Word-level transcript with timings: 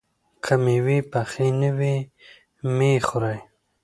که 0.43 0.53
مېوې 0.63 0.99
پخې 1.11 1.47
نه 1.61 1.71
وي، 1.77 1.95
مه 2.75 2.87
یې 2.93 2.97
خورئ. 3.07 3.39